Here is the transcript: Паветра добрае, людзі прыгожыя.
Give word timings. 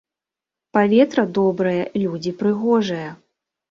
Паветра 0.77 1.27
добрае, 1.37 1.77
людзі 2.07 2.37
прыгожыя. 2.43 3.09